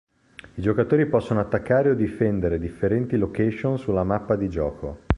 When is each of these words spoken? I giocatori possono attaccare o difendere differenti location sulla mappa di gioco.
I 0.55 0.59
giocatori 0.61 1.05
possono 1.05 1.41
attaccare 1.41 1.91
o 1.91 1.93
difendere 1.93 2.57
differenti 2.57 3.17
location 3.17 3.77
sulla 3.77 4.03
mappa 4.03 4.35
di 4.35 4.49
gioco. 4.49 5.01